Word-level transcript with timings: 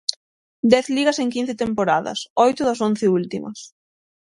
Dez 0.73 0.79
ligas 0.95 1.19
en 1.23 1.29
quince 1.35 1.55
temporadas, 1.63 2.19
oito 2.45 2.61
das 2.65 2.79
once 2.87 3.05
últimas. 3.19 3.59